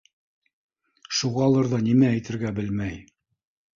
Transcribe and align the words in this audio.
Шуғалыр 1.19 1.69
ҙа 1.75 1.81
нимә 1.91 2.11
әйтергә 2.15 2.55
белмәй. 2.61 2.97